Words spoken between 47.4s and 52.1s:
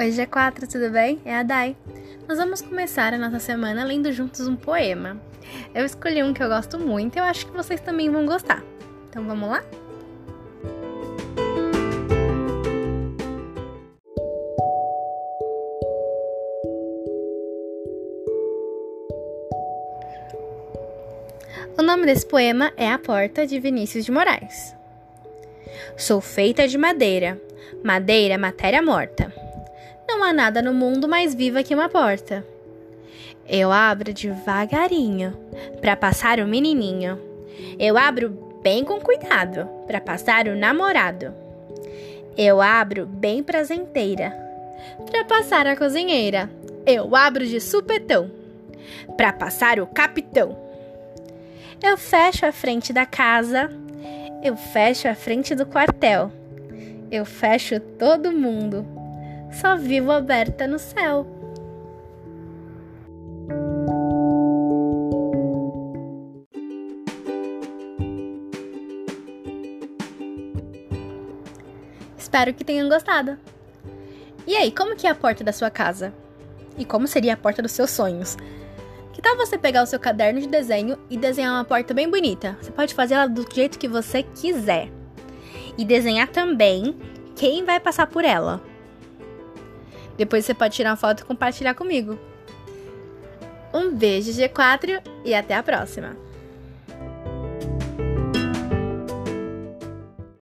de supetão para passar o capitão. Eu